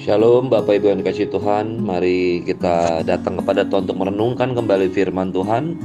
Shalom 0.00 0.48
Bapak 0.48 0.80
Ibu 0.80 0.96
yang 0.96 1.04
dikasih 1.04 1.28
Tuhan. 1.28 1.84
Mari 1.84 2.40
kita 2.48 3.04
datang 3.04 3.36
kepada 3.36 3.68
Tuhan 3.68 3.84
untuk 3.84 4.00
merenungkan 4.00 4.56
kembali 4.56 4.88
firman 4.96 5.28
Tuhan. 5.28 5.76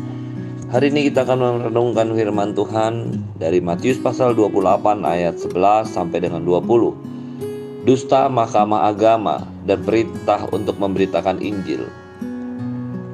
Hari 0.71 0.87
ini 0.87 1.11
kita 1.11 1.27
akan 1.27 1.67
merenungkan 1.67 2.15
firman 2.15 2.55
Tuhan 2.55 3.11
Dari 3.35 3.59
Matius 3.59 3.99
pasal 3.99 4.31
28 4.31 5.03
ayat 5.03 5.35
11 5.35 5.91
sampai 5.91 6.23
dengan 6.23 6.47
20 6.47 7.83
Dusta 7.83 8.31
mahkamah 8.31 8.87
agama 8.87 9.43
dan 9.67 9.83
perintah 9.83 10.47
untuk 10.47 10.79
memberitakan 10.79 11.43
Injil. 11.43 11.83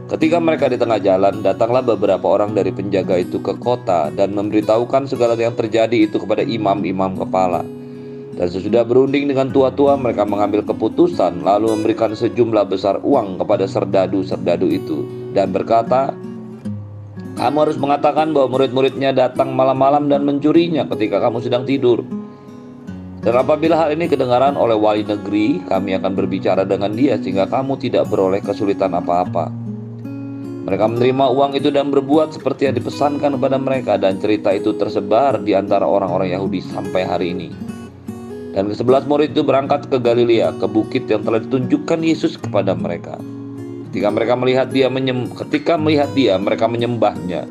Ketika 0.05 0.37
mereka 0.37 0.69
di 0.69 0.77
tengah 0.77 1.01
jalan, 1.01 1.41
datanglah 1.41 1.81
beberapa 1.81 2.29
orang 2.29 2.53
dari 2.53 2.69
penjaga 2.69 3.17
itu 3.17 3.41
ke 3.41 3.57
kota 3.57 4.13
dan 4.13 4.37
memberitahukan 4.37 5.09
segala 5.09 5.33
yang 5.33 5.57
terjadi 5.57 6.05
itu 6.05 6.21
kepada 6.21 6.45
imam-imam 6.45 7.17
kepala. 7.17 7.80
Dan 8.31 8.47
sesudah 8.47 8.87
berunding 8.87 9.27
dengan 9.27 9.51
tua-tua 9.51 9.99
mereka 9.99 10.23
mengambil 10.23 10.63
keputusan 10.63 11.43
lalu 11.43 11.75
memberikan 11.75 12.15
sejumlah 12.15 12.65
besar 12.71 13.03
uang 13.03 13.37
kepada 13.37 13.67
serdadu-serdadu 13.67 14.67
itu 14.71 15.03
dan 15.35 15.51
berkata, 15.51 16.15
kamu 17.35 17.57
harus 17.63 17.77
mengatakan 17.79 18.35
bahwa 18.35 18.59
murid-muridnya 18.59 19.15
datang 19.15 19.55
malam-malam 19.55 20.11
dan 20.11 20.27
mencurinya 20.27 20.83
ketika 20.95 21.23
kamu 21.23 21.41
sedang 21.41 21.63
tidur. 21.63 22.03
Dan 23.21 23.37
apabila 23.37 23.77
hal 23.77 23.93
ini 23.93 24.09
kedengaran 24.09 24.57
oleh 24.57 24.73
wali 24.73 25.05
negeri, 25.05 25.61
kami 25.69 25.93
akan 25.93 26.11
berbicara 26.17 26.65
dengan 26.65 26.89
dia 26.97 27.21
sehingga 27.21 27.45
kamu 27.45 27.77
tidak 27.77 28.09
beroleh 28.09 28.41
kesulitan 28.41 28.97
apa-apa. 28.97 29.53
Mereka 30.61 30.85
menerima 30.89 31.25
uang 31.33 31.57
itu 31.57 31.73
dan 31.73 31.89
berbuat 31.89 32.37
seperti 32.37 32.69
yang 32.69 32.77
dipesankan 32.77 33.37
kepada 33.37 33.57
mereka 33.57 33.97
dan 33.97 34.21
cerita 34.21 34.53
itu 34.53 34.77
tersebar 34.77 35.41
di 35.41 35.57
antara 35.57 35.85
orang-orang 35.89 36.33
Yahudi 36.33 36.61
sampai 36.61 37.01
hari 37.05 37.33
ini. 37.33 37.49
Dan 38.51 38.67
kesebelas 38.67 39.07
murid 39.07 39.31
itu 39.31 39.47
berangkat 39.47 39.87
ke 39.87 39.95
Galilea, 39.95 40.51
ke 40.59 40.67
bukit 40.67 41.07
yang 41.07 41.23
telah 41.23 41.39
ditunjukkan 41.39 41.99
Yesus 42.03 42.35
kepada 42.35 42.75
mereka. 42.75 43.15
Ketika 43.91 44.11
mereka 44.11 44.33
melihat 44.35 44.67
dia 44.71 44.87
menyem, 44.91 45.31
ketika 45.31 45.79
melihat 45.79 46.11
dia, 46.11 46.35
mereka 46.35 46.67
menyembahnya. 46.67 47.47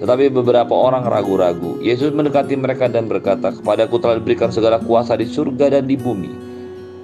Tetapi 0.00 0.32
beberapa 0.32 0.72
orang 0.72 1.04
ragu-ragu. 1.04 1.76
Yesus 1.84 2.12
mendekati 2.12 2.56
mereka 2.56 2.88
dan 2.88 3.08
berkata, 3.08 3.52
"Kepadaku 3.52 4.00
telah 4.00 4.16
diberikan 4.16 4.48
segala 4.48 4.80
kuasa 4.80 5.16
di 5.16 5.28
surga 5.28 5.76
dan 5.76 5.84
di 5.84 5.96
bumi. 5.96 6.32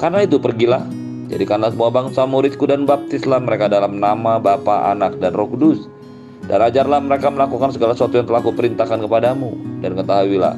Karena 0.00 0.24
itu 0.24 0.40
pergilah, 0.40 0.84
jadikanlah 1.28 1.72
semua 1.72 1.92
bangsa 1.92 2.24
muridku 2.24 2.64
dan 2.64 2.88
baptislah 2.88 3.40
mereka 3.40 3.68
dalam 3.68 4.00
nama 4.00 4.40
Bapa, 4.40 4.92
Anak, 4.92 5.20
dan 5.20 5.36
Roh 5.36 5.48
Kudus." 5.52 5.88
Dan 6.48 6.64
ajarlah 6.64 7.00
mereka 7.00 7.28
melakukan 7.28 7.72
segala 7.76 7.92
sesuatu 7.92 8.16
yang 8.20 8.28
telah 8.28 8.40
kuperintahkan 8.44 9.04
kepadamu. 9.04 9.52
Dan 9.84 9.98
ketahuilah, 9.98 10.56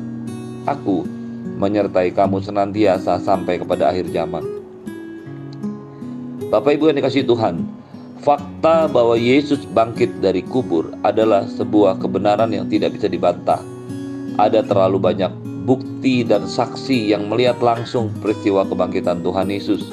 aku 0.68 1.17
menyertai 1.58 2.14
kamu 2.14 2.38
senantiasa 2.40 3.18
sampai 3.18 3.58
kepada 3.58 3.90
akhir 3.90 4.08
zaman. 4.14 4.46
Bapak 6.48 6.80
Ibu 6.80 6.88
yang 6.88 7.04
dikasih 7.04 7.28
Tuhan, 7.28 7.66
fakta 8.24 8.88
bahwa 8.88 9.20
Yesus 9.20 9.68
bangkit 9.68 10.24
dari 10.24 10.40
kubur 10.40 10.88
adalah 11.04 11.44
sebuah 11.44 12.00
kebenaran 12.00 12.54
yang 12.54 12.64
tidak 12.72 12.96
bisa 12.96 13.10
dibantah. 13.10 13.60
Ada 14.40 14.64
terlalu 14.64 14.96
banyak 15.02 15.32
bukti 15.68 16.24
dan 16.24 16.48
saksi 16.48 17.12
yang 17.12 17.28
melihat 17.28 17.60
langsung 17.60 18.08
peristiwa 18.24 18.64
kebangkitan 18.64 19.20
Tuhan 19.20 19.52
Yesus. 19.52 19.84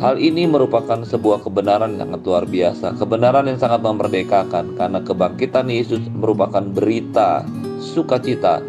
Hal 0.00 0.16
ini 0.16 0.48
merupakan 0.48 1.04
sebuah 1.04 1.44
kebenaran 1.44 2.00
yang 2.00 2.08
sangat 2.08 2.24
luar 2.24 2.44
biasa, 2.48 2.96
kebenaran 2.96 3.44
yang 3.52 3.60
sangat 3.60 3.84
memerdekakan 3.84 4.72
karena 4.80 5.04
kebangkitan 5.04 5.68
Yesus 5.68 6.00
merupakan 6.08 6.64
berita 6.64 7.44
sukacita 7.84 8.64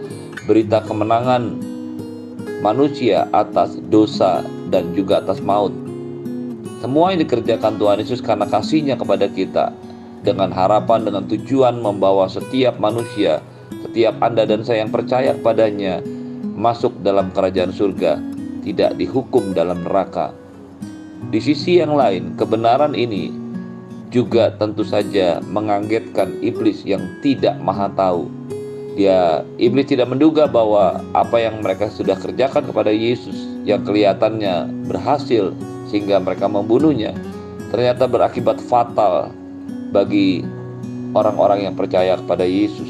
berita 0.49 0.81
kemenangan 0.85 1.57
manusia 2.65 3.29
atas 3.33 3.77
dosa 3.89 4.45
dan 4.73 4.93
juga 4.97 5.21
atas 5.21 5.41
maut. 5.41 5.73
Semua 6.81 7.13
yang 7.13 7.21
dikerjakan 7.21 7.77
Tuhan 7.77 8.01
Yesus 8.01 8.21
karena 8.25 8.49
kasihnya 8.49 8.97
kepada 8.97 9.29
kita 9.29 9.69
dengan 10.25 10.49
harapan 10.49 11.05
dengan 11.05 11.29
tujuan 11.29 11.77
membawa 11.77 12.25
setiap 12.25 12.77
manusia, 12.81 13.41
setiap 13.85 14.17
Anda 14.21 14.49
dan 14.49 14.65
saya 14.65 14.85
yang 14.85 14.93
percaya 14.93 15.37
kepadanya 15.37 16.01
masuk 16.57 16.93
dalam 17.05 17.29
kerajaan 17.33 17.73
surga, 17.73 18.17
tidak 18.65 18.97
dihukum 18.97 19.53
dalam 19.53 19.85
neraka. 19.85 20.33
Di 21.29 21.37
sisi 21.37 21.77
yang 21.77 21.93
lain, 21.93 22.33
kebenaran 22.33 22.97
ini 22.97 23.29
juga 24.09 24.53
tentu 24.57 24.81
saja 24.81 25.37
mengagetkan 25.45 26.33
iblis 26.41 26.81
yang 26.81 27.01
tidak 27.21 27.61
maha 27.61 27.93
tahu 27.93 28.40
dia 28.95 29.47
iblis 29.55 29.87
tidak 29.87 30.11
menduga 30.11 30.51
bahwa 30.51 30.99
apa 31.15 31.39
yang 31.39 31.63
mereka 31.63 31.87
sudah 31.87 32.19
kerjakan 32.19 32.67
kepada 32.67 32.91
Yesus 32.91 33.35
yang 33.63 33.87
kelihatannya 33.87 34.67
berhasil 34.91 35.55
sehingga 35.87 36.19
mereka 36.19 36.51
membunuhnya 36.51 37.15
ternyata 37.71 38.03
berakibat 38.03 38.59
fatal 38.59 39.31
bagi 39.95 40.43
orang-orang 41.15 41.71
yang 41.71 41.75
percaya 41.75 42.19
kepada 42.19 42.43
Yesus. 42.43 42.87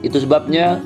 Itu 0.00 0.24
sebabnya 0.24 0.80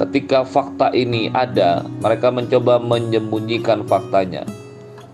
ketika 0.00 0.44
fakta 0.44 0.92
ini 0.96 1.28
ada, 1.36 1.84
mereka 2.00 2.32
mencoba 2.32 2.80
menyembunyikan 2.80 3.84
faktanya. 3.84 4.44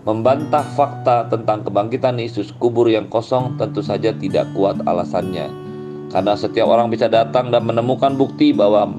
Membantah 0.05 0.61
fakta 0.77 1.25
tentang 1.33 1.65
kebangkitan 1.65 2.21
Yesus, 2.21 2.53
kubur 2.61 2.85
yang 2.85 3.09
kosong 3.09 3.57
tentu 3.57 3.81
saja 3.81 4.13
tidak 4.13 4.45
kuat 4.53 4.77
alasannya 4.85 5.64
karena 6.15 6.31
setiap 6.39 6.71
orang 6.71 6.87
bisa 6.87 7.11
datang 7.11 7.51
dan 7.51 7.67
menemukan 7.67 8.15
bukti 8.15 8.55
bahwa 8.55 8.95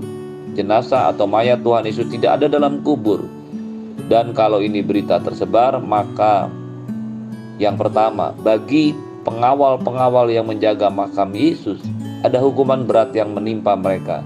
jenazah 0.53 1.09
atau 1.09 1.25
mayat 1.25 1.65
Tuhan 1.65 1.89
Yesus 1.89 2.13
tidak 2.13 2.37
ada 2.37 2.53
dalam 2.53 2.85
kubur. 2.85 3.25
Dan 4.13 4.37
kalau 4.37 4.61
ini 4.61 4.85
berita 4.85 5.17
tersebar, 5.25 5.81
maka 5.81 6.53
yang 7.57 7.81
pertama, 7.81 8.37
bagi 8.45 8.93
pengawal-pengawal 9.25 10.29
yang 10.29 10.45
menjaga 10.45 10.93
makam 10.93 11.33
Yesus, 11.33 11.81
ada 12.21 12.37
hukuman 12.37 12.85
berat 12.85 13.17
yang 13.17 13.33
menimpa 13.33 13.73
mereka. 13.81 14.21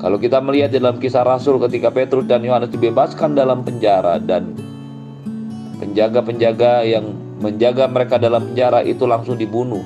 Kalau 0.00 0.16
kita 0.16 0.40
melihat 0.40 0.72
dalam 0.72 0.96
kisah 0.96 1.28
Rasul 1.28 1.60
ketika 1.60 1.92
Petrus 1.92 2.24
dan 2.24 2.40
Yohanes 2.40 2.72
dibebaskan 2.72 3.36
dalam 3.36 3.68
penjara 3.68 4.16
dan 4.16 4.56
penjaga-penjaga 5.76 6.88
yang 6.88 7.12
menjaga 7.44 7.84
mereka 7.84 8.16
dalam 8.16 8.48
penjara 8.48 8.80
itu 8.80 9.04
langsung 9.04 9.36
dibunuh 9.36 9.84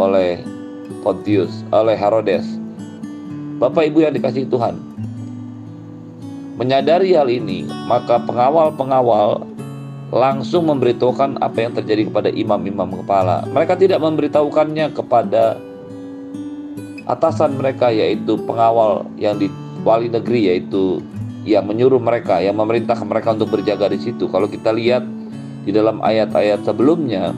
oleh 0.00 0.55
Pontius 1.04 1.62
oleh 1.70 1.94
Herodes. 1.94 2.46
Bapak 3.56 3.88
Ibu 3.88 4.04
yang 4.04 4.12
dikasih 4.12 4.46
Tuhan, 4.52 4.76
menyadari 6.60 7.16
hal 7.16 7.28
ini, 7.28 7.64
maka 7.88 8.20
pengawal-pengawal 8.24 9.44
langsung 10.12 10.70
memberitahukan 10.70 11.40
apa 11.42 11.58
yang 11.66 11.72
terjadi 11.74 12.08
kepada 12.08 12.28
imam-imam 12.30 13.00
kepala. 13.02 13.42
Mereka 13.50 13.80
tidak 13.80 13.98
memberitahukannya 14.04 14.92
kepada 14.94 15.58
atasan 17.06 17.58
mereka 17.58 17.90
yaitu 17.90 18.34
pengawal 18.44 19.06
yang 19.14 19.38
di 19.38 19.46
wali 19.86 20.10
negeri 20.10 20.50
yaitu 20.50 21.02
yang 21.46 21.62
menyuruh 21.66 22.02
mereka, 22.02 22.42
yang 22.42 22.58
memerintahkan 22.58 23.06
mereka 23.06 23.34
untuk 23.38 23.54
berjaga 23.54 23.86
di 23.94 24.02
situ. 24.02 24.26
Kalau 24.26 24.50
kita 24.50 24.74
lihat 24.74 25.06
di 25.62 25.70
dalam 25.70 26.02
ayat-ayat 26.02 26.66
sebelumnya, 26.66 27.30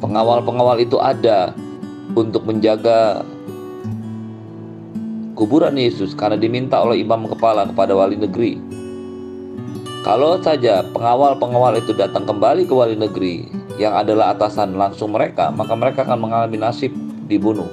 pengawal-pengawal 0.00 0.80
itu 0.80 0.96
ada 0.96 1.52
untuk 2.14 2.46
menjaga 2.46 3.26
kuburan 5.36 5.76
Yesus 5.76 6.16
karena 6.16 6.40
diminta 6.40 6.80
oleh 6.80 7.02
imam 7.02 7.28
kepala 7.28 7.68
kepada 7.68 7.92
wali 7.92 8.16
negeri. 8.16 8.58
Kalau 10.06 10.38
saja 10.38 10.86
pengawal-pengawal 10.94 11.82
itu 11.82 11.90
datang 11.90 12.24
kembali 12.24 12.64
ke 12.64 12.74
wali 12.74 12.94
negeri 12.94 13.50
yang 13.76 13.92
adalah 13.92 14.32
atasan 14.38 14.78
langsung 14.78 15.12
mereka, 15.12 15.50
maka 15.50 15.74
mereka 15.74 16.06
akan 16.06 16.18
mengalami 16.22 16.56
nasib 16.56 16.94
dibunuh. 17.26 17.66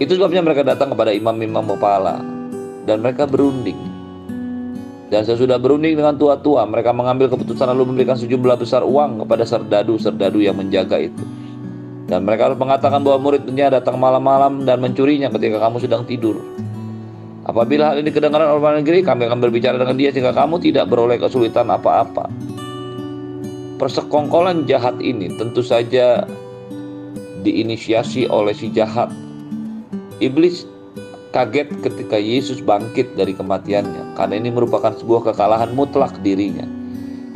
Itu 0.00 0.16
sebabnya 0.16 0.40
mereka 0.40 0.64
datang 0.64 0.92
kepada 0.92 1.12
imam-imam 1.12 1.76
kepala 1.76 2.20
dan 2.88 3.04
mereka 3.04 3.28
berunding. 3.28 3.78
Dan 5.06 5.22
sesudah 5.22 5.62
berunding 5.62 5.94
dengan 5.94 6.18
tua-tua, 6.18 6.66
mereka 6.66 6.90
mengambil 6.90 7.30
keputusan 7.30 7.70
lalu 7.70 7.94
memberikan 7.94 8.18
sejumlah 8.18 8.58
besar 8.58 8.82
uang 8.82 9.22
kepada 9.22 9.46
serdadu-serdadu 9.46 10.42
yang 10.42 10.58
menjaga 10.58 10.98
itu. 10.98 11.22
Dan 12.06 12.22
mereka 12.22 12.50
harus 12.50 12.58
mengatakan 12.58 13.02
bahwa 13.02 13.18
muridnya 13.30 13.66
datang 13.66 13.98
malam-malam 13.98 14.62
dan 14.62 14.78
mencurinya 14.78 15.26
ketika 15.34 15.58
kamu 15.58 15.82
sedang 15.82 16.06
tidur. 16.06 16.38
Apabila 17.46 17.94
hal 17.94 18.02
ini 18.02 18.10
kedengaran 18.14 18.46
oleh 18.46 18.82
negeri, 18.82 19.02
kami 19.02 19.26
akan 19.26 19.38
berbicara 19.42 19.78
dengan 19.78 19.98
dia 19.98 20.10
sehingga 20.14 20.34
kamu 20.34 20.62
tidak 20.62 20.86
beroleh 20.86 21.18
kesulitan 21.18 21.66
apa-apa. 21.70 22.30
Persekongkolan 23.78 24.66
jahat 24.70 24.98
ini 25.02 25.30
tentu 25.34 25.62
saja 25.62 26.26
diinisiasi 27.42 28.30
oleh 28.30 28.54
si 28.54 28.70
jahat. 28.70 29.10
Iblis 30.18 30.66
kaget 31.34 31.70
ketika 31.86 32.18
Yesus 32.18 32.62
bangkit 32.62 33.14
dari 33.14 33.34
kematiannya, 33.34 34.18
karena 34.18 34.34
ini 34.38 34.50
merupakan 34.50 34.94
sebuah 34.94 35.30
kekalahan 35.30 35.70
mutlak 35.74 36.14
dirinya. 36.26 36.66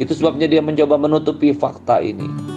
Itu 0.01 0.17
sebabnya 0.17 0.51
dia 0.51 0.65
mencoba 0.65 0.97
menutupi 0.97 1.53
fakta 1.53 2.01
ini 2.01 2.50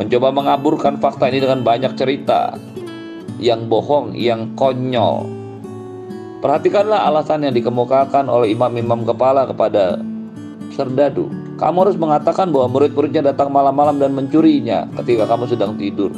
mencoba 0.00 0.32
mengaburkan 0.32 0.96
fakta 0.96 1.28
ini 1.28 1.44
dengan 1.44 1.60
banyak 1.60 1.92
cerita 1.92 2.56
yang 3.36 3.68
bohong, 3.68 4.16
yang 4.16 4.56
konyol. 4.56 5.28
Perhatikanlah 6.40 7.04
alasan 7.04 7.44
yang 7.44 7.52
dikemukakan 7.52 8.32
oleh 8.32 8.56
imam-imam 8.56 9.04
kepala 9.04 9.44
kepada 9.44 10.00
serdadu. 10.72 11.28
Kamu 11.60 11.84
harus 11.84 12.00
mengatakan 12.00 12.48
bahwa 12.48 12.80
murid-muridnya 12.80 13.28
datang 13.28 13.52
malam-malam 13.52 14.00
dan 14.00 14.16
mencurinya 14.16 14.88
ketika 15.04 15.28
kamu 15.28 15.44
sedang 15.52 15.76
tidur. 15.76 16.08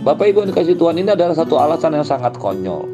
Bapak 0.00 0.32
Ibu 0.32 0.40
yang 0.40 0.56
dikasih 0.56 0.80
Tuhan 0.80 0.96
ini 0.96 1.12
adalah 1.12 1.36
satu 1.36 1.60
alasan 1.60 1.92
yang 1.92 2.08
sangat 2.08 2.40
konyol. 2.40 2.88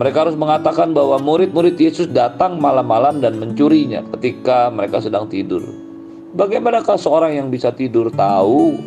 Mereka 0.00 0.16
harus 0.16 0.36
mengatakan 0.40 0.96
bahwa 0.96 1.20
murid-murid 1.20 1.76
Yesus 1.76 2.08
datang 2.08 2.56
malam-malam 2.56 3.20
dan 3.20 3.36
mencurinya 3.36 4.00
ketika 4.16 4.72
mereka 4.72 5.04
sedang 5.04 5.28
tidur. 5.28 5.89
Bagaimanakah 6.30 6.94
seorang 6.94 7.34
yang 7.34 7.50
bisa 7.50 7.74
tidur 7.74 8.06
tahu 8.14 8.78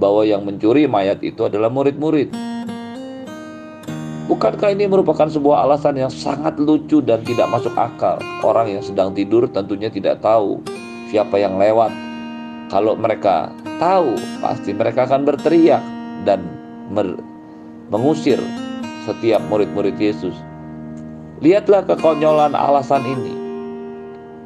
bahwa 0.00 0.24
yang 0.24 0.48
mencuri 0.48 0.88
mayat 0.88 1.20
itu 1.20 1.44
adalah 1.44 1.68
murid-murid? 1.68 2.32
Bukankah 4.24 4.72
ini 4.72 4.88
merupakan 4.88 5.28
sebuah 5.28 5.68
alasan 5.68 6.00
yang 6.00 6.08
sangat 6.08 6.56
lucu 6.56 7.04
dan 7.04 7.20
tidak 7.20 7.52
masuk 7.52 7.76
akal? 7.76 8.16
Orang 8.40 8.72
yang 8.72 8.80
sedang 8.80 9.12
tidur 9.12 9.44
tentunya 9.52 9.92
tidak 9.92 10.24
tahu 10.24 10.64
siapa 11.12 11.36
yang 11.36 11.60
lewat. 11.60 11.92
Kalau 12.72 12.96
mereka 12.96 13.52
tahu, 13.76 14.16
pasti 14.40 14.72
mereka 14.72 15.04
akan 15.04 15.28
berteriak 15.28 15.84
dan 16.24 16.48
mengusir 17.92 18.40
setiap 19.04 19.44
murid-murid 19.52 20.00
Yesus. 20.00 20.32
Lihatlah 21.44 21.84
kekonyolan 21.84 22.56
alasan 22.56 23.04
ini. 23.04 23.43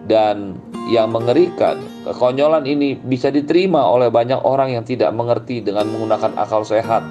Dan 0.08 0.56
yang 0.88 1.12
mengerikan, 1.12 1.76
kekonyolan 2.08 2.64
ini 2.64 2.96
bisa 2.96 3.28
diterima 3.28 3.84
oleh 3.84 4.08
banyak 4.08 4.40
orang 4.40 4.72
yang 4.72 4.84
tidak 4.88 5.12
mengerti 5.12 5.60
dengan 5.60 5.84
menggunakan 5.92 6.32
akal 6.40 6.64
sehat 6.64 7.04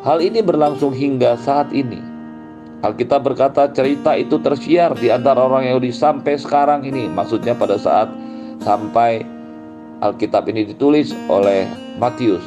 Hal 0.00 0.24
ini 0.24 0.40
berlangsung 0.40 0.96
hingga 0.96 1.36
saat 1.36 1.76
ini. 1.76 2.00
Alkitab 2.80 3.20
berkata 3.20 3.68
cerita 3.68 4.16
itu 4.16 4.40
tersiar 4.40 4.96
di 4.96 5.12
antara 5.12 5.44
orang 5.44 5.68
Yahudi 5.68 5.92
sampai 5.92 6.40
sekarang 6.40 6.88
ini. 6.88 7.04
Maksudnya 7.04 7.52
pada 7.52 7.76
saat 7.76 8.08
sampai 8.64 9.20
Alkitab 10.00 10.48
ini 10.48 10.72
ditulis 10.72 11.12
oleh 11.28 11.68
Matius. 12.00 12.40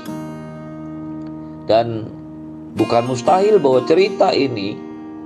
Dan 1.70 2.10
bukan 2.74 3.06
mustahil 3.06 3.62
bahwa 3.62 3.86
cerita 3.86 4.34
ini 4.34 4.74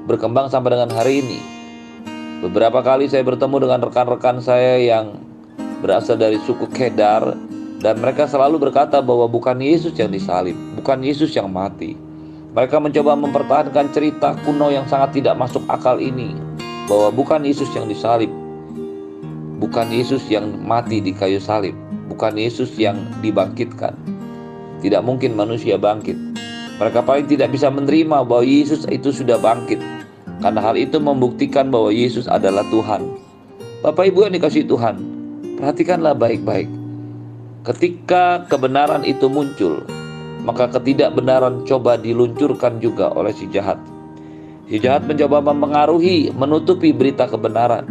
berkembang 0.04 0.52
sampai 0.52 0.76
dengan 0.76 0.92
hari 0.92 1.24
ini. 1.24 1.40
Beberapa 2.38 2.86
kali 2.86 3.10
saya 3.10 3.26
bertemu 3.26 3.66
dengan 3.66 3.82
rekan-rekan 3.90 4.38
saya 4.38 4.78
yang 4.78 5.18
berasal 5.82 6.22
dari 6.22 6.38
suku 6.46 6.70
Kedar 6.70 7.34
dan 7.82 7.98
mereka 7.98 8.30
selalu 8.30 8.70
berkata 8.70 9.02
bahwa 9.02 9.26
bukan 9.26 9.58
Yesus 9.58 9.98
yang 9.98 10.14
disalib, 10.14 10.54
bukan 10.78 11.02
Yesus 11.02 11.34
yang 11.34 11.50
mati. 11.50 11.98
Mereka 12.54 12.78
mencoba 12.78 13.18
mempertahankan 13.18 13.90
cerita 13.90 14.38
kuno 14.46 14.70
yang 14.70 14.86
sangat 14.86 15.18
tidak 15.18 15.34
masuk 15.34 15.66
akal 15.66 15.98
ini 15.98 16.38
bahwa 16.86 17.10
bukan 17.10 17.42
Yesus 17.42 17.74
yang 17.74 17.90
disalib, 17.90 18.30
bukan 19.58 19.90
Yesus 19.90 20.22
yang 20.30 20.62
mati 20.62 21.02
di 21.02 21.18
kayu 21.18 21.42
salib, 21.42 21.74
bukan 22.06 22.38
Yesus 22.38 22.70
yang 22.78 23.02
dibangkitkan. 23.26 23.98
Tidak 24.86 25.02
mungkin 25.02 25.34
manusia 25.34 25.82
bangkit. 25.82 26.18
Mereka 26.78 27.02
paling 27.02 27.26
tidak 27.26 27.50
bisa 27.50 27.74
menerima 27.74 28.22
bahwa 28.22 28.46
Yesus 28.46 28.86
itu 28.94 29.10
sudah 29.10 29.42
bangkit. 29.42 29.97
Karena 30.38 30.62
hal 30.62 30.78
itu 30.78 31.02
membuktikan 31.02 31.74
bahwa 31.74 31.90
Yesus 31.90 32.30
adalah 32.30 32.62
Tuhan. 32.70 33.10
Bapak 33.82 34.14
Ibu 34.14 34.30
yang 34.30 34.34
dikasih 34.38 34.70
Tuhan, 34.70 35.02
perhatikanlah 35.58 36.14
baik-baik. 36.14 36.70
Ketika 37.66 38.46
kebenaran 38.48 39.02
itu 39.02 39.28
muncul, 39.28 39.82
maka 40.46 40.72
ketidakbenaran 40.72 41.68
coba 41.68 42.00
diluncurkan 42.00 42.80
juga 42.80 43.12
oleh 43.12 43.36
si 43.36 43.50
jahat. 43.52 43.76
Si 44.68 44.80
jahat 44.80 45.04
mencoba 45.04 45.42
mempengaruhi, 45.44 46.32
menutupi 46.36 46.96
berita 46.96 47.28
kebenaran. 47.28 47.88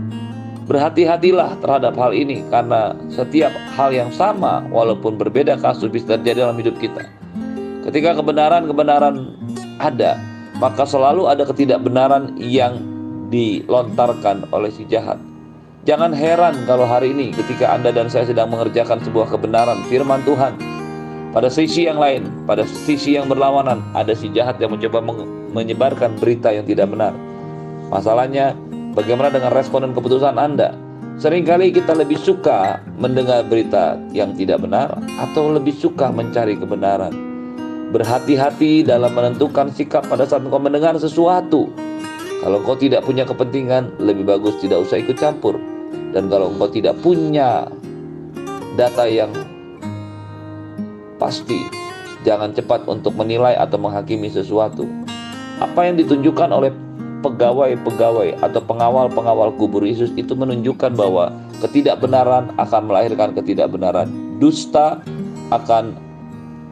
Berhati-hatilah 0.67 1.63
terhadap 1.63 1.95
hal 1.95 2.11
ini 2.11 2.43
karena 2.51 2.97
setiap 3.07 3.55
hal 3.79 3.95
yang 3.95 4.11
sama 4.11 4.67
walaupun 4.75 5.15
berbeda 5.15 5.55
kasus 5.63 5.87
bisa 5.93 6.19
terjadi 6.19 6.49
dalam 6.49 6.59
hidup 6.59 6.75
kita. 6.83 7.07
Ketika 7.87 8.19
kebenaran-kebenaran 8.19 9.31
ada, 9.79 10.19
maka 10.57 10.89
selalu 10.89 11.29
ada 11.29 11.45
ketidakbenaran 11.45 12.37
yang 12.41 12.81
dilontarkan 13.29 14.49
oleh 14.55 14.73
si 14.73 14.87
jahat. 14.89 15.21
Jangan 15.87 16.11
heran 16.11 16.67
kalau 16.67 16.83
hari 16.83 17.15
ini 17.15 17.31
ketika 17.31 17.71
Anda 17.71 17.95
dan 17.95 18.11
saya 18.11 18.27
sedang 18.27 18.51
mengerjakan 18.51 18.99
sebuah 19.07 19.31
kebenaran 19.31 19.87
firman 19.87 20.19
Tuhan, 20.27 20.59
pada 21.31 21.47
sisi 21.47 21.87
yang 21.87 22.01
lain, 22.01 22.27
pada 22.49 22.67
sisi 22.67 23.15
yang 23.15 23.31
berlawanan, 23.31 23.85
ada 23.95 24.17
si 24.17 24.27
jahat 24.33 24.59
yang 24.59 24.75
mencoba 24.75 24.99
menyebarkan 25.55 26.19
berita 26.19 26.51
yang 26.51 26.67
tidak 26.67 26.91
benar. 26.91 27.15
Masalahnya, 27.93 28.59
bagaimana 28.99 29.31
dengan 29.31 29.55
respon 29.55 29.87
dan 29.87 29.93
keputusan 29.95 30.35
Anda? 30.41 30.75
Seringkali 31.17 31.71
kita 31.77 31.97
lebih 31.97 32.19
suka 32.19 32.83
mendengar 32.99 33.47
berita 33.47 34.01
yang 34.11 34.35
tidak 34.35 34.65
benar 34.65 34.97
atau 35.23 35.55
lebih 35.55 35.73
suka 35.77 36.11
mencari 36.11 36.59
kebenaran. 36.59 37.36
Berhati-hati 37.87 38.83
dalam 38.83 39.15
menentukan 39.15 39.71
sikap 39.71 40.07
pada 40.11 40.27
saat 40.27 40.43
engkau 40.43 40.59
mendengar 40.59 40.99
sesuatu. 40.99 41.71
Kalau 42.43 42.63
engkau 42.63 42.75
tidak 42.75 43.07
punya 43.07 43.23
kepentingan, 43.23 43.95
lebih 44.03 44.27
bagus 44.27 44.59
tidak 44.59 44.83
usah 44.83 44.99
ikut 44.99 45.15
campur. 45.15 45.55
Dan 46.11 46.27
kalau 46.27 46.51
engkau 46.51 46.67
tidak 46.71 46.99
punya 46.99 47.71
data 48.75 49.07
yang 49.07 49.31
pasti 51.17 51.65
jangan 52.27 52.53
cepat 52.53 52.85
untuk 52.91 53.15
menilai 53.15 53.55
atau 53.57 53.79
menghakimi 53.79 54.29
sesuatu. 54.29 54.85
Apa 55.63 55.89
yang 55.89 55.97
ditunjukkan 55.97 56.51
oleh 56.53 56.75
pegawai-pegawai 57.25 58.39
atau 58.45 58.61
pengawal-pengawal 58.63 59.55
kubur 59.57 59.83
Yesus 59.83 60.13
itu 60.15 60.37
menunjukkan 60.37 60.95
bahwa 60.95 61.33
ketidakbenaran 61.65 62.53
akan 62.61 62.83
melahirkan 62.87 63.33
ketidakbenaran. 63.33 64.11
Dusta 64.37 65.01
akan 65.49 66.06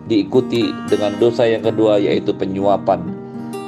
diikuti 0.06 0.70
dengan 0.90 1.16
dosa 1.16 1.48
yang 1.48 1.64
kedua 1.64 1.96
yaitu 2.00 2.36
penyuapan. 2.36 3.00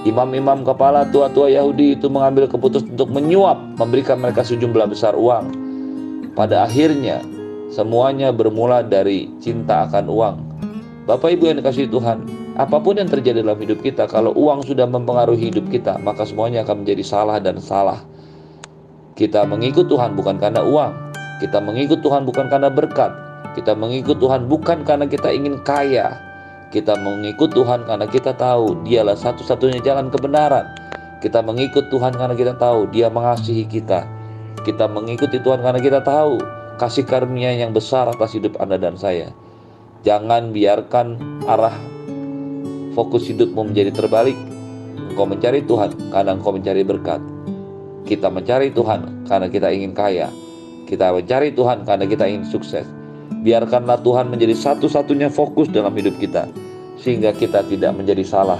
Imam-imam 0.06 0.62
kepala 0.62 1.02
tua-tua 1.10 1.50
Yahudi 1.50 1.98
itu 1.98 2.06
mengambil 2.06 2.46
keputusan 2.46 2.94
untuk 2.94 3.10
menyuap, 3.10 3.58
memberikan 3.74 4.22
mereka 4.22 4.46
sejumlah 4.46 4.86
besar 4.86 5.18
uang. 5.18 5.50
Pada 6.38 6.62
akhirnya, 6.62 7.18
semuanya 7.74 8.30
bermula 8.30 8.86
dari 8.86 9.26
cinta 9.42 9.90
akan 9.90 10.06
uang. 10.06 10.36
Bapak 11.10 11.34
Ibu 11.34 11.50
yang 11.50 11.58
dikasih 11.58 11.90
Tuhan, 11.90 12.22
apa 12.54 12.78
pun 12.78 12.94
yang 13.02 13.10
terjadi 13.10 13.42
dalam 13.42 13.58
hidup 13.58 13.82
kita, 13.82 14.06
kalau 14.06 14.30
uang 14.38 14.62
sudah 14.62 14.86
mempengaruhi 14.86 15.50
hidup 15.50 15.66
kita, 15.74 15.98
maka 15.98 16.22
semuanya 16.22 16.62
akan 16.62 16.86
menjadi 16.86 17.02
salah 17.02 17.42
dan 17.42 17.58
salah. 17.58 17.98
Kita 19.18 19.42
mengikut 19.42 19.90
Tuhan 19.90 20.14
bukan 20.14 20.38
karena 20.38 20.62
uang, 20.62 20.92
kita 21.42 21.58
mengikut 21.58 21.98
Tuhan 21.98 22.22
bukan 22.22 22.46
karena 22.46 22.70
berkat, 22.70 23.10
kita 23.56 23.72
mengikut 23.72 24.20
Tuhan 24.20 24.44
bukan 24.44 24.84
karena 24.84 25.08
kita 25.08 25.32
ingin 25.32 25.56
kaya, 25.64 26.12
kita 26.68 26.92
mengikut 27.00 27.56
Tuhan 27.56 27.88
karena 27.88 28.04
kita 28.04 28.36
tahu 28.36 28.84
Dialah 28.84 29.16
satu-satunya 29.16 29.80
jalan 29.80 30.12
kebenaran. 30.12 30.66
Kita 31.24 31.40
mengikut 31.40 31.88
Tuhan 31.88 32.12
karena 32.12 32.36
kita 32.36 32.52
tahu 32.60 32.90
Dia 32.92 33.08
mengasihi 33.08 33.64
kita. 33.64 34.04
Kita 34.66 34.90
mengikuti 34.90 35.40
Tuhan 35.40 35.64
karena 35.64 35.80
kita 35.80 36.04
tahu 36.04 36.36
kasih 36.76 37.08
karunia 37.08 37.54
yang 37.56 37.72
besar 37.72 38.10
atas 38.10 38.36
hidup 38.36 38.60
Anda 38.60 38.76
dan 38.76 38.98
saya. 38.98 39.32
Jangan 40.04 40.52
biarkan 40.52 41.16
arah 41.48 41.72
fokus 42.92 43.30
hidupmu 43.30 43.72
menjadi 43.72 43.94
terbalik. 43.94 44.36
Engkau 45.14 45.24
mencari 45.24 45.64
Tuhan 45.64 45.96
karena 46.12 46.36
engkau 46.36 46.52
mencari 46.52 46.82
berkat. 46.84 47.22
Kita 48.04 48.28
mencari 48.28 48.74
Tuhan 48.74 49.24
karena 49.24 49.48
kita 49.48 49.72
ingin 49.72 49.96
kaya. 49.96 50.28
Kita 50.84 51.14
mencari 51.14 51.56
Tuhan 51.56 51.86
karena 51.88 52.04
kita 52.04 52.28
ingin 52.28 52.44
sukses. 52.46 52.95
Biarkanlah 53.46 54.02
Tuhan 54.02 54.26
menjadi 54.26 54.58
satu-satunya 54.58 55.30
fokus 55.30 55.70
dalam 55.70 55.94
hidup 55.94 56.18
kita, 56.18 56.50
sehingga 56.98 57.30
kita 57.30 57.62
tidak 57.70 57.94
menjadi 57.94 58.26
salah 58.26 58.58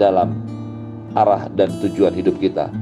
dalam 0.00 0.40
arah 1.12 1.52
dan 1.52 1.68
tujuan 1.84 2.16
hidup 2.16 2.40
kita. 2.40 2.72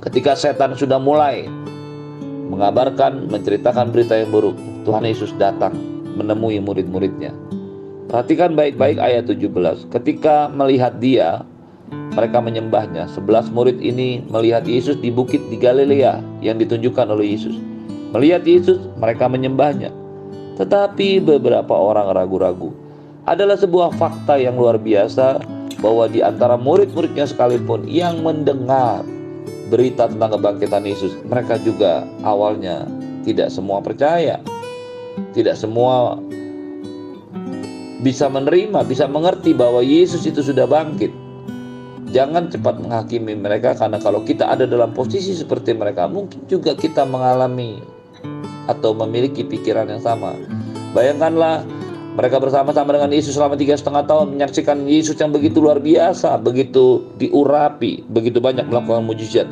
Ketika 0.00 0.32
setan 0.32 0.72
sudah 0.72 0.96
mulai 0.96 1.44
mengabarkan, 2.48 3.28
menceritakan 3.28 3.92
berita 3.92 4.16
yang 4.16 4.32
buruk, 4.32 4.56
Tuhan 4.88 5.04
Yesus 5.04 5.36
datang 5.36 5.76
menemui 6.16 6.56
murid-muridnya. 6.64 7.36
Perhatikan 8.08 8.56
baik-baik 8.56 8.96
ayat 8.96 9.28
17. 9.28 9.84
Ketika 9.92 10.48
melihat 10.48 10.96
dia, 10.96 11.44
mereka 12.16 12.40
menyembahnya. 12.40 13.04
Sebelas 13.12 13.52
murid 13.52 13.76
ini 13.84 14.24
melihat 14.32 14.64
Yesus 14.64 14.96
di 14.96 15.12
bukit 15.12 15.44
di 15.52 15.60
Galilea 15.60 16.24
yang 16.40 16.56
ditunjukkan 16.56 17.06
oleh 17.12 17.36
Yesus. 17.36 17.69
Melihat 18.10 18.42
Yesus, 18.42 18.78
mereka 18.98 19.30
menyembahnya. 19.30 19.94
Tetapi 20.58 21.22
beberapa 21.22 21.72
orang 21.72 22.10
ragu-ragu. 22.10 22.74
Adalah 23.24 23.54
sebuah 23.54 23.94
fakta 23.94 24.34
yang 24.40 24.58
luar 24.58 24.82
biasa 24.82 25.38
bahwa 25.78 26.10
di 26.10 26.18
antara 26.20 26.58
murid-muridnya 26.58 27.30
sekalipun 27.30 27.86
yang 27.86 28.20
mendengar 28.26 29.06
berita 29.70 30.10
tentang 30.10 30.34
kebangkitan 30.34 30.82
Yesus, 30.82 31.14
mereka 31.30 31.56
juga 31.62 32.02
awalnya 32.26 32.84
tidak 33.22 33.54
semua 33.54 33.78
percaya. 33.78 34.42
Tidak 35.30 35.54
semua 35.54 36.18
bisa 38.02 38.26
menerima, 38.26 38.82
bisa 38.82 39.06
mengerti 39.06 39.54
bahwa 39.54 39.84
Yesus 39.84 40.26
itu 40.26 40.42
sudah 40.42 40.66
bangkit. 40.66 41.12
Jangan 42.10 42.50
cepat 42.50 42.82
menghakimi 42.82 43.38
mereka 43.38 43.78
karena 43.78 44.02
kalau 44.02 44.26
kita 44.26 44.50
ada 44.50 44.66
dalam 44.66 44.90
posisi 44.90 45.30
seperti 45.30 45.78
mereka, 45.78 46.10
mungkin 46.10 46.42
juga 46.50 46.74
kita 46.74 47.06
mengalami 47.06 47.99
atau 48.70 48.94
memiliki 48.94 49.42
pikiran 49.42 49.90
yang 49.90 49.98
sama. 49.98 50.38
Bayangkanlah 50.94 51.66
mereka 52.14 52.42
bersama-sama 52.42 52.94
dengan 52.94 53.10
Yesus 53.10 53.38
selama 53.38 53.54
tiga 53.58 53.74
setengah 53.78 54.06
tahun 54.06 54.38
menyaksikan 54.38 54.86
Yesus 54.86 55.18
yang 55.18 55.34
begitu 55.34 55.62
luar 55.62 55.82
biasa, 55.82 56.38
begitu 56.38 57.06
diurapi, 57.18 58.06
begitu 58.10 58.38
banyak 58.38 58.66
melakukan 58.70 59.06
mujizat. 59.06 59.46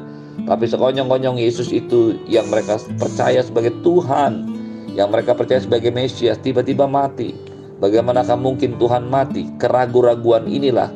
Tapi 0.47 0.65
sekonyong-konyong 0.71 1.39
Yesus 1.39 1.71
itu 1.75 2.19
yang 2.31 2.47
mereka 2.51 2.79
percaya 2.99 3.43
sebagai 3.43 3.75
Tuhan, 3.83 4.47
yang 4.95 5.15
mereka 5.15 5.35
percaya 5.35 5.63
sebagai 5.63 5.95
Mesias, 5.95 6.39
tiba-tiba 6.43 6.87
mati. 6.91 7.35
Bagaimanakah 7.79 8.35
mungkin 8.35 8.75
Tuhan 8.81 9.07
mati? 9.07 9.47
Keraguan-raguan 9.63 10.51
inilah 10.51 10.91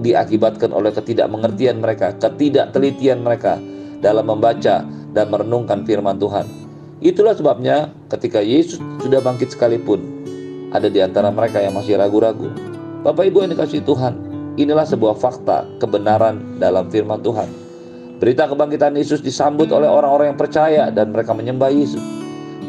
diakibatkan 0.00 0.72
oleh 0.72 0.94
ketidakmengertian 0.96 1.76
mereka, 1.82 2.16
ketidaktelitian 2.16 3.20
mereka 3.20 3.60
dalam 4.00 4.32
membaca 4.32 4.80
dan 5.12 5.26
merenungkan 5.28 5.84
firman 5.84 6.16
Tuhan. 6.16 6.61
Itulah 7.02 7.34
sebabnya 7.34 7.90
ketika 8.14 8.38
Yesus 8.38 8.78
sudah 9.02 9.18
bangkit 9.18 9.50
sekalipun, 9.50 9.98
ada 10.70 10.86
di 10.86 11.02
antara 11.02 11.34
mereka 11.34 11.58
yang 11.58 11.74
masih 11.74 11.98
ragu-ragu. 11.98 12.46
Bapak 13.02 13.26
Ibu 13.26 13.42
yang 13.42 13.50
dikasih 13.58 13.82
Tuhan, 13.82 14.14
inilah 14.54 14.86
sebuah 14.86 15.18
fakta 15.18 15.66
kebenaran 15.82 16.62
dalam 16.62 16.86
firman 16.94 17.18
Tuhan. 17.26 17.50
Berita 18.22 18.46
kebangkitan 18.46 18.94
Yesus 18.94 19.18
disambut 19.18 19.74
oleh 19.74 19.90
orang-orang 19.90 20.30
yang 20.30 20.38
percaya 20.38 20.94
dan 20.94 21.10
mereka 21.10 21.34
menyembah 21.34 21.74
Yesus. 21.74 21.98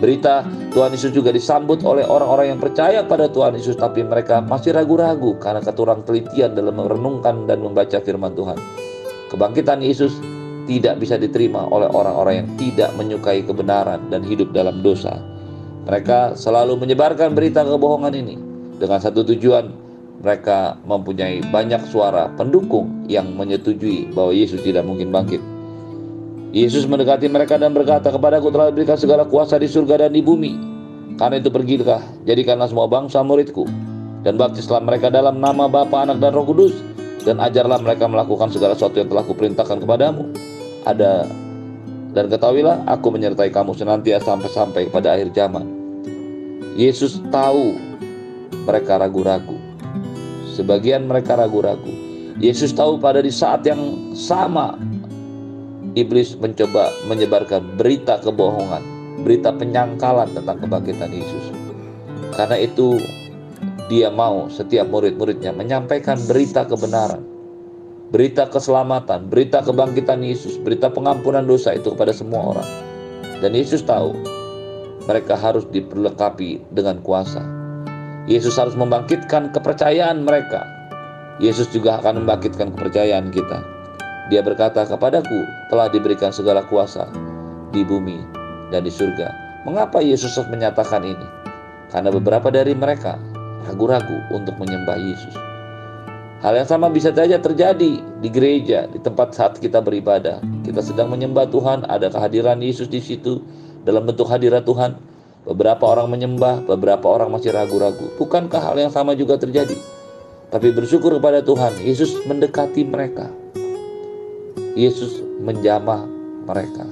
Berita 0.02 0.42
Tuhan 0.74 0.98
Yesus 0.98 1.14
juga 1.14 1.30
disambut 1.30 1.86
oleh 1.86 2.02
orang-orang 2.02 2.58
yang 2.58 2.60
percaya 2.60 3.06
pada 3.06 3.30
Tuhan 3.30 3.54
Yesus 3.54 3.78
tapi 3.78 4.02
mereka 4.02 4.42
masih 4.42 4.74
ragu-ragu 4.74 5.38
karena 5.38 5.62
keturang 5.62 6.02
telitian 6.10 6.58
dalam 6.58 6.82
merenungkan 6.82 7.46
dan 7.46 7.62
membaca 7.62 8.02
firman 8.02 8.34
Tuhan. 8.34 8.58
Kebangkitan 9.30 9.86
Yesus 9.86 10.18
tidak 10.66 11.00
bisa 11.00 11.20
diterima 11.20 11.68
oleh 11.68 11.90
orang-orang 11.92 12.44
yang 12.44 12.50
tidak 12.56 12.90
menyukai 12.96 13.44
kebenaran 13.44 14.00
dan 14.08 14.24
hidup 14.24 14.52
dalam 14.56 14.80
dosa. 14.80 15.20
Mereka 15.84 16.40
selalu 16.40 16.80
menyebarkan 16.80 17.36
berita 17.36 17.68
kebohongan 17.68 18.16
ini 18.16 18.36
dengan 18.80 19.00
satu 19.04 19.28
tujuan 19.28 19.84
mereka 20.24 20.80
mempunyai 20.88 21.44
banyak 21.52 21.84
suara 21.92 22.32
pendukung 22.40 23.04
yang 23.12 23.36
menyetujui 23.36 24.16
bahwa 24.16 24.32
Yesus 24.32 24.64
tidak 24.64 24.88
mungkin 24.88 25.12
bangkit. 25.12 25.44
Yesus 26.56 26.88
mendekati 26.88 27.28
mereka 27.28 27.60
dan 27.60 27.76
berkata, 27.76 28.08
Kepadaku 28.08 28.48
telah 28.54 28.72
diberikan 28.72 28.96
segala 28.96 29.28
kuasa 29.28 29.60
di 29.60 29.68
surga 29.68 30.08
dan 30.08 30.16
di 30.16 30.24
bumi. 30.24 30.56
Karena 31.20 31.42
itu 31.42 31.52
pergilah, 31.52 32.00
jadikanlah 32.24 32.72
semua 32.72 32.88
bangsa 32.88 33.20
muridku. 33.26 33.68
Dan 34.24 34.40
baptislah 34.40 34.80
mereka 34.80 35.12
dalam 35.12 35.44
nama 35.44 35.68
Bapa, 35.68 36.08
Anak, 36.08 36.24
dan 36.24 36.32
Roh 36.32 36.48
Kudus. 36.48 36.72
Dan 37.28 37.44
ajarlah 37.44 37.82
mereka 37.84 38.08
melakukan 38.08 38.54
segala 38.54 38.78
sesuatu 38.78 39.02
yang 39.02 39.12
telah 39.12 39.26
kuperintahkan 39.28 39.82
kepadamu. 39.84 40.30
Ada 40.84 41.28
dan 42.14 42.30
ketahuilah, 42.30 42.86
aku 42.86 43.10
menyertai 43.10 43.50
kamu 43.50 43.74
senantiasa 43.74 44.38
sampai-sampai 44.38 44.94
pada 44.94 45.18
akhir 45.18 45.34
zaman. 45.34 45.66
Yesus 46.78 47.18
tahu 47.34 47.74
mereka 48.70 49.02
ragu-ragu. 49.02 49.58
Sebagian 50.54 51.10
mereka 51.10 51.34
ragu-ragu. 51.34 51.90
Yesus 52.38 52.70
tahu 52.70 53.02
pada 53.02 53.18
di 53.18 53.34
saat 53.34 53.66
yang 53.66 54.14
sama 54.14 54.78
iblis 55.98 56.38
mencoba 56.38 56.94
menyebarkan 57.10 57.82
berita 57.82 58.22
kebohongan, 58.22 58.82
berita 59.26 59.50
penyangkalan 59.50 60.30
tentang 60.38 60.62
kebangkitan 60.62 61.10
Yesus. 61.10 61.46
Karena 62.38 62.62
itu 62.62 63.02
dia 63.90 64.14
mau 64.14 64.54
setiap 64.54 64.86
murid-muridnya 64.94 65.50
menyampaikan 65.50 66.22
berita 66.30 66.66
kebenaran 66.70 67.33
berita 68.14 68.46
keselamatan, 68.46 69.26
berita 69.26 69.66
kebangkitan 69.66 70.22
Yesus, 70.22 70.62
berita 70.62 70.94
pengampunan 70.94 71.42
dosa 71.50 71.74
itu 71.74 71.90
kepada 71.98 72.14
semua 72.14 72.54
orang. 72.54 72.70
Dan 73.42 73.58
Yesus 73.58 73.82
tahu 73.82 74.14
mereka 75.10 75.34
harus 75.34 75.66
diperlengkapi 75.74 76.62
dengan 76.78 77.02
kuasa. 77.02 77.42
Yesus 78.30 78.56
harus 78.56 78.78
membangkitkan 78.78 79.50
kepercayaan 79.52 80.24
mereka. 80.24 80.62
Yesus 81.42 81.68
juga 81.74 81.98
akan 82.00 82.24
membangkitkan 82.24 82.72
kepercayaan 82.78 83.34
kita. 83.34 83.66
Dia 84.30 84.46
berkata, 84.46 84.86
"Kepadaku 84.86 85.44
telah 85.74 85.90
diberikan 85.90 86.30
segala 86.30 86.64
kuasa 86.70 87.10
di 87.74 87.82
bumi 87.82 88.22
dan 88.70 88.86
di 88.86 88.94
surga." 88.94 89.28
Mengapa 89.66 90.00
Yesus 90.00 90.38
menyatakan 90.54 91.02
ini? 91.02 91.28
Karena 91.90 92.14
beberapa 92.14 92.54
dari 92.54 92.78
mereka 92.78 93.18
ragu-ragu 93.66 94.22
untuk 94.30 94.54
menyembah 94.62 95.02
Yesus. 95.02 95.53
Hal 96.44 96.60
yang 96.60 96.68
sama 96.68 96.92
bisa 96.92 97.16
saja 97.16 97.40
terjadi 97.40 98.04
di 98.20 98.28
gereja, 98.28 98.84
di 98.92 99.00
tempat 99.00 99.32
saat 99.32 99.64
kita 99.64 99.80
beribadah. 99.80 100.44
Kita 100.68 100.84
sedang 100.84 101.08
menyembah 101.08 101.48
Tuhan, 101.48 101.88
ada 101.88 102.12
kehadiran 102.12 102.60
Yesus 102.60 102.92
di 102.92 103.00
situ 103.00 103.40
dalam 103.88 104.04
bentuk 104.04 104.28
hadirat 104.28 104.68
Tuhan. 104.68 105.00
Beberapa 105.48 105.88
orang 105.88 106.12
menyembah, 106.12 106.68
beberapa 106.68 107.08
orang 107.08 107.32
masih 107.32 107.56
ragu-ragu. 107.56 108.12
Bukankah 108.20 108.60
hal 108.60 108.76
yang 108.76 108.92
sama 108.92 109.16
juga 109.16 109.40
terjadi? 109.40 109.80
Tapi 110.52 110.76
bersyukur 110.76 111.16
kepada 111.16 111.40
Tuhan, 111.40 111.80
Yesus 111.80 112.12
mendekati 112.28 112.84
mereka. 112.84 113.32
Yesus 114.76 115.24
menjamah 115.40 116.04
mereka. 116.44 116.84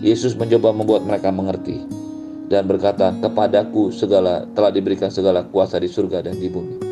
Yesus 0.00 0.32
mencoba 0.40 0.72
membuat 0.72 1.04
mereka 1.04 1.28
mengerti 1.28 1.84
dan 2.48 2.64
berkata, 2.64 3.12
"Kepadaku 3.20 3.92
segala 3.92 4.48
telah 4.56 4.72
diberikan 4.72 5.12
segala 5.12 5.44
kuasa 5.44 5.76
di 5.76 5.88
surga 5.88 6.24
dan 6.24 6.40
di 6.40 6.48
bumi." 6.48 6.85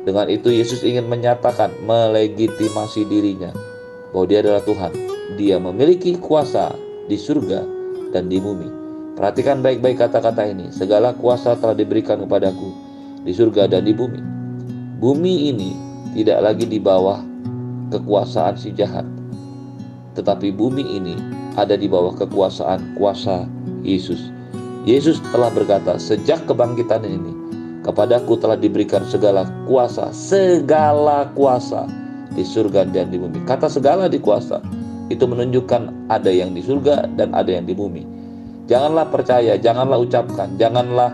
Dengan 0.00 0.32
itu 0.32 0.48
Yesus 0.48 0.80
ingin 0.80 1.06
menyatakan 1.06 1.76
melegitimasi 1.84 3.04
dirinya 3.04 3.52
bahwa 4.10 4.24
dia 4.24 4.40
adalah 4.40 4.64
Tuhan. 4.64 4.92
Dia 5.36 5.60
memiliki 5.60 6.16
kuasa 6.16 6.72
di 7.06 7.20
surga 7.20 7.62
dan 8.10 8.32
di 8.32 8.40
bumi. 8.40 8.68
Perhatikan 9.14 9.60
baik-baik 9.60 10.00
kata-kata 10.00 10.48
ini. 10.48 10.72
Segala 10.72 11.12
kuasa 11.12 11.52
telah 11.60 11.76
diberikan 11.76 12.24
kepadaku 12.24 12.72
di 13.22 13.32
surga 13.36 13.68
dan 13.68 13.84
di 13.84 13.92
bumi. 13.92 14.20
Bumi 14.96 15.52
ini 15.52 15.76
tidak 16.16 16.40
lagi 16.40 16.64
di 16.64 16.80
bawah 16.80 17.20
kekuasaan 17.92 18.56
si 18.56 18.72
jahat. 18.72 19.04
Tetapi 20.16 20.50
bumi 20.50 20.82
ini 20.96 21.14
ada 21.54 21.76
di 21.76 21.86
bawah 21.86 22.16
kekuasaan 22.16 22.96
kuasa 22.96 23.44
Yesus. 23.84 24.32
Yesus 24.88 25.20
telah 25.28 25.52
berkata, 25.52 26.00
sejak 26.00 26.48
kebangkitan 26.48 27.04
ini, 27.04 27.36
Kepadaku 27.80 28.36
telah 28.36 28.60
diberikan 28.60 29.00
segala 29.08 29.48
kuasa, 29.64 30.12
segala 30.12 31.32
kuasa 31.32 31.88
di 32.36 32.44
surga 32.44 32.84
dan 32.84 33.08
di 33.08 33.16
bumi. 33.16 33.40
Kata 33.48 33.72
segala 33.72 34.04
di 34.06 34.20
kuasa 34.20 34.60
itu 35.08 35.24
menunjukkan 35.24 36.12
ada 36.12 36.28
yang 36.28 36.52
di 36.52 36.60
surga 36.60 37.08
dan 37.16 37.32
ada 37.32 37.48
yang 37.48 37.64
di 37.64 37.72
bumi. 37.72 38.04
Janganlah 38.68 39.08
percaya, 39.08 39.56
janganlah 39.56 39.98
ucapkan, 39.98 40.54
janganlah 40.60 41.10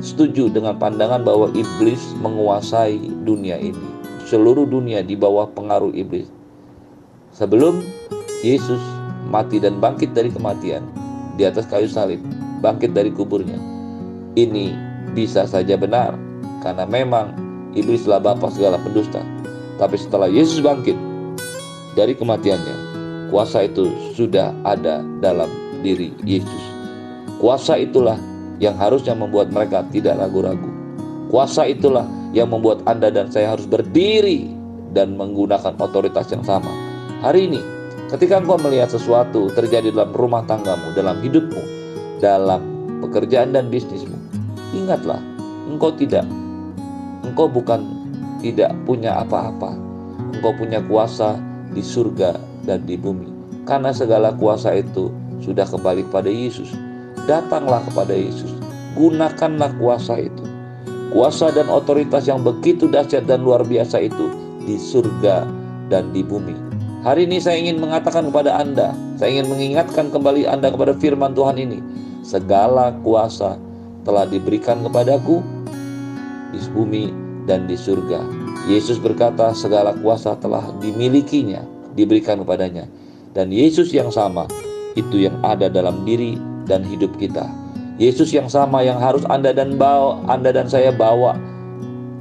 setuju 0.00 0.48
dengan 0.48 0.78
pandangan 0.80 1.20
bahwa 1.26 1.52
iblis 1.52 2.00
menguasai 2.22 2.96
dunia 3.26 3.58
ini. 3.60 3.88
Seluruh 4.24 4.64
dunia 4.64 5.04
di 5.04 5.12
bawah 5.18 5.50
pengaruh 5.52 5.92
iblis. 5.92 6.30
Sebelum 7.34 7.82
Yesus 8.40 8.80
mati 9.28 9.58
dan 9.60 9.82
bangkit 9.82 10.14
dari 10.14 10.30
kematian 10.30 10.86
di 11.34 11.44
atas 11.44 11.66
kayu 11.68 11.90
salib, 11.90 12.22
bangkit 12.62 12.94
dari 12.94 13.12
kuburnya. 13.12 13.58
Ini 14.38 14.83
bisa 15.14 15.46
saja 15.46 15.78
benar 15.78 16.18
karena 16.60 16.84
memang 16.84 17.32
iblislah 17.78 18.18
bapak 18.18 18.50
segala 18.50 18.76
pendusta. 18.82 19.22
Tapi 19.78 19.98
setelah 19.98 20.30
Yesus 20.30 20.62
bangkit 20.62 20.94
dari 21.94 22.14
kematiannya, 22.14 22.76
kuasa 23.30 23.66
itu 23.66 23.90
sudah 24.14 24.54
ada 24.66 25.02
dalam 25.22 25.50
diri 25.82 26.14
Yesus. 26.22 26.64
Kuasa 27.38 27.78
itulah 27.78 28.18
yang 28.62 28.78
harusnya 28.78 29.14
membuat 29.18 29.50
mereka 29.50 29.82
tidak 29.90 30.18
ragu-ragu. 30.18 30.70
Kuasa 31.28 31.66
itulah 31.66 32.06
yang 32.30 32.50
membuat 32.50 32.86
Anda 32.86 33.10
dan 33.10 33.30
saya 33.30 33.54
harus 33.54 33.66
berdiri 33.66 34.50
dan 34.94 35.18
menggunakan 35.18 35.74
otoritas 35.82 36.30
yang 36.30 36.46
sama. 36.46 36.70
Hari 37.26 37.50
ini, 37.50 37.60
ketika 38.14 38.38
engkau 38.38 38.54
melihat 38.62 38.94
sesuatu 38.94 39.50
terjadi 39.50 39.90
dalam 39.90 40.14
rumah 40.14 40.46
tanggamu, 40.46 40.94
dalam 40.94 41.18
hidupmu, 41.18 41.62
dalam 42.22 42.62
pekerjaan 43.02 43.50
dan 43.50 43.66
bisnismu, 43.66 44.23
Ingatlah, 44.74 45.22
engkau 45.70 45.94
tidak, 45.94 46.26
engkau 47.22 47.46
bukan 47.46 47.86
tidak 48.42 48.74
punya 48.84 49.22
apa-apa. 49.22 49.72
Engkau 50.34 50.52
punya 50.58 50.82
kuasa 50.84 51.38
di 51.70 51.80
surga 51.80 52.36
dan 52.66 52.82
di 52.84 52.98
bumi. 52.98 53.30
Karena 53.64 53.94
segala 53.94 54.34
kuasa 54.36 54.76
itu 54.76 55.08
sudah 55.40 55.64
kembali 55.64 56.04
kepada 56.10 56.28
Yesus. 56.28 56.74
Datanglah 57.24 57.80
kepada 57.88 58.12
Yesus. 58.12 58.52
Gunakanlah 58.98 59.72
kuasa 59.80 60.20
itu. 60.20 60.44
Kuasa 61.14 61.54
dan 61.54 61.70
otoritas 61.70 62.26
yang 62.26 62.42
begitu 62.42 62.90
dahsyat 62.90 63.24
dan 63.24 63.46
luar 63.46 63.62
biasa 63.62 64.02
itu 64.02 64.28
di 64.66 64.76
surga 64.76 65.46
dan 65.88 66.10
di 66.10 66.20
bumi. 66.20 66.52
Hari 67.06 67.28
ini 67.28 67.38
saya 67.38 67.60
ingin 67.60 67.78
mengatakan 67.78 68.28
kepada 68.32 68.56
Anda, 68.58 68.96
saya 69.20 69.38
ingin 69.38 69.48
mengingatkan 69.52 70.10
kembali 70.10 70.48
Anda 70.48 70.72
kepada 70.72 70.96
firman 70.96 71.36
Tuhan 71.36 71.60
ini. 71.60 71.78
Segala 72.24 72.96
kuasa 73.04 73.60
telah 74.04 74.28
diberikan 74.28 74.84
kepadaku 74.84 75.40
di 76.52 76.60
bumi 76.70 77.04
dan 77.48 77.64
di 77.66 77.74
surga. 77.74 78.20
Yesus 78.68 78.96
berkata, 78.96 79.52
segala 79.52 79.92
kuasa 80.00 80.36
telah 80.40 80.64
dimilikinya 80.80 81.64
diberikan 81.92 82.40
kepadanya. 82.40 82.88
Dan 83.34 83.50
Yesus 83.50 83.90
yang 83.90 84.14
sama 84.14 84.46
itu 84.94 85.26
yang 85.26 85.36
ada 85.42 85.66
dalam 85.66 86.06
diri 86.06 86.38
dan 86.64 86.86
hidup 86.86 87.12
kita. 87.18 87.44
Yesus 87.98 88.30
yang 88.34 88.46
sama 88.50 88.82
yang 88.82 88.98
harus 88.98 89.22
Anda 89.26 89.54
dan 89.54 89.76
bawa, 89.78 90.22
Anda 90.30 90.54
dan 90.54 90.66
saya 90.70 90.94
bawa 90.94 91.34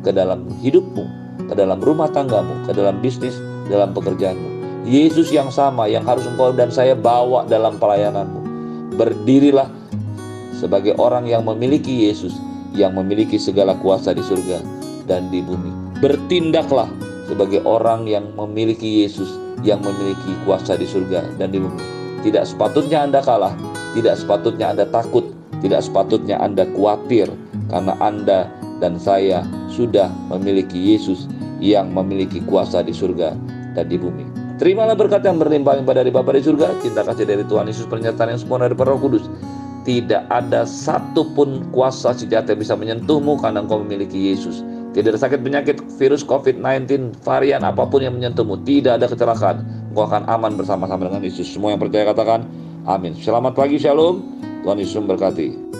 ke 0.04 0.12
dalam 0.12 0.50
hidupmu, 0.62 1.06
ke 1.50 1.54
dalam 1.54 1.80
rumah 1.80 2.10
tanggamu, 2.12 2.66
ke 2.66 2.75
dalam 2.75 3.00
bisnis, 3.00 3.38
dalam 3.72 3.96
pekerjaanmu. 3.96 4.50
Yesus 4.84 5.32
yang 5.32 5.48
sama 5.48 5.88
yang 5.88 6.04
harus 6.04 6.28
engkau 6.28 6.52
dan 6.52 6.68
saya 6.68 6.92
bawa 6.92 7.48
dalam 7.48 7.80
pelayananmu. 7.80 8.42
Berdirilah 9.00 9.72
sebagai 10.58 10.94
orang 11.02 11.26
yang 11.26 11.46
memiliki 11.46 12.10
Yesus, 12.10 12.38
yang 12.74 12.98
memiliki 12.98 13.38
segala 13.38 13.78
kuasa 13.80 14.14
di 14.14 14.22
surga 14.22 14.62
dan 15.06 15.30
di 15.30 15.42
bumi. 15.42 16.00
Bertindaklah 16.00 16.90
sebagai 17.30 17.62
orang 17.64 18.06
yang 18.10 18.30
memiliki 18.36 19.06
Yesus, 19.06 19.30
yang 19.64 19.80
memiliki 19.82 20.34
kuasa 20.44 20.76
di 20.76 20.86
surga 20.86 21.38
dan 21.40 21.54
di 21.54 21.60
bumi. 21.62 21.82
Tidak 22.24 22.44
sepatutnya 22.48 23.04
Anda 23.04 23.20
kalah, 23.20 23.54
tidak 23.96 24.16
sepatutnya 24.20 24.72
Anda 24.72 24.86
takut, 24.88 25.28
tidak 25.64 25.84
sepatutnya 25.84 26.40
Anda 26.40 26.68
khawatir 26.72 27.32
karena 27.72 27.94
Anda 28.04 28.52
dan 28.84 29.00
saya 29.00 29.48
sudah 29.72 30.12
memiliki 30.28 30.76
Yesus 30.76 31.32
yang 31.64 31.96
memiliki 31.96 32.44
kuasa 32.44 32.84
di 32.84 32.92
surga 32.92 33.32
dan 33.72 33.88
di 33.88 33.96
bumi. 33.96 34.28
Terimalah 34.60 34.94
berkat 34.94 35.26
yang 35.26 35.42
berlimpah-limpah 35.42 35.96
dari 35.98 36.12
Bapa 36.14 36.36
di 36.36 36.44
surga, 36.44 36.78
cinta 36.84 37.02
kasih 37.02 37.26
dari 37.26 37.44
Tuhan 37.48 37.66
Yesus, 37.66 37.90
pernyataan 37.90 38.36
yang 38.36 38.40
sempurna 38.40 38.70
dari 38.70 38.78
Roh 38.78 39.00
Kudus. 39.02 39.26
Tidak 39.84 40.32
ada 40.32 40.63
satupun 40.63 41.68
kuasa 41.75 42.16
sejati 42.16 42.56
yang 42.56 42.62
bisa 42.63 42.74
menyentuhmu 42.80 43.36
karena 43.44 43.68
engkau 43.68 43.84
memiliki 43.84 44.32
Yesus. 44.32 44.63
Tidak 44.96 45.12
ada 45.12 45.20
sakit 45.20 45.44
penyakit, 45.44 45.82
virus 46.00 46.24
COVID-19, 46.24 47.18
varian 47.25 47.68
apa 47.68 47.84
pun 47.84 48.00
yang 48.00 48.16
menyentuhmu. 48.16 48.63
Tidak 48.63 48.96
ada 49.02 49.12
kecelakaan. 49.12 49.66
Engkau 49.92 50.08
akan 50.08 50.24
aman 50.30 50.56
bersama-sama 50.56 51.12
dengan 51.12 51.25
Yesus. 51.25 51.52
Semua 51.52 51.75
yang 51.75 51.82
percaya 51.84 52.08
katakan, 52.16 52.48
amin. 52.88 53.18
Selamat 53.18 53.58
pagi, 53.58 53.75
shalom. 53.75 54.24
Tuhan 54.63 54.80
Yesus 54.80 54.96
memberkati. 55.04 55.73